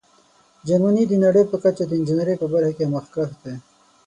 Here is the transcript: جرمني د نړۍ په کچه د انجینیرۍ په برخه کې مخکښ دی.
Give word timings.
جرمني 0.67 1.03
د 1.07 1.13
نړۍ 1.23 1.43
په 1.51 1.57
کچه 1.63 1.83
د 1.87 1.91
انجینیرۍ 1.97 2.35
په 2.39 2.47
برخه 2.53 2.71
کې 2.77 2.85
مخکښ 2.95 3.31
دی. 3.43 3.55